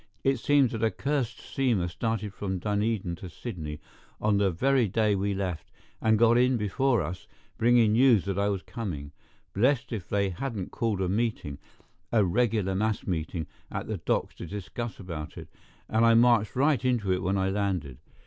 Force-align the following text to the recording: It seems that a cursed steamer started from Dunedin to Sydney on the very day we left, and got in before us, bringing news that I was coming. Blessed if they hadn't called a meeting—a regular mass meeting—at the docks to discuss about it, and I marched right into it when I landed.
It 0.23 0.37
seems 0.37 0.71
that 0.71 0.83
a 0.83 0.89
cursed 0.89 1.37
steamer 1.39 1.87
started 1.87 2.33
from 2.33 2.57
Dunedin 2.57 3.15
to 3.17 3.29
Sydney 3.29 3.79
on 4.19 4.37
the 4.37 4.49
very 4.49 4.87
day 4.87 5.13
we 5.13 5.35
left, 5.35 5.69
and 6.01 6.17
got 6.17 6.39
in 6.39 6.57
before 6.57 7.03
us, 7.03 7.27
bringing 7.59 7.91
news 7.93 8.25
that 8.25 8.39
I 8.39 8.49
was 8.49 8.63
coming. 8.63 9.11
Blessed 9.53 9.93
if 9.93 10.09
they 10.09 10.31
hadn't 10.31 10.71
called 10.71 11.01
a 11.01 11.07
meeting—a 11.07 12.25
regular 12.25 12.73
mass 12.73 13.05
meeting—at 13.05 13.85
the 13.85 13.97
docks 13.97 14.33
to 14.37 14.47
discuss 14.47 14.99
about 14.99 15.37
it, 15.37 15.49
and 15.87 16.03
I 16.03 16.15
marched 16.15 16.55
right 16.55 16.83
into 16.83 17.13
it 17.13 17.21
when 17.21 17.37
I 17.37 17.49
landed. 17.51 17.99